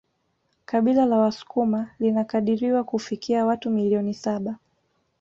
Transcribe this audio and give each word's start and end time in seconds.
Kabila 0.65 1.05
la 1.05 1.17
wasukuma 1.17 1.89
linakadiriwa 1.99 2.83
kufikia 2.83 3.45
watu 3.45 3.69
milioni 3.69 4.13
saba 4.13 4.55